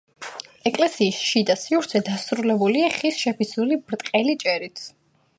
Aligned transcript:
ეკლესიის 0.69 1.17
შიდა 1.31 1.55
სივრცე 1.63 2.01
დასრულებულია 2.07 2.87
ხის 2.95 3.19
შეფიცრული 3.25 3.77
ბრტყელი 3.91 4.35
ჭერით. 4.45 4.83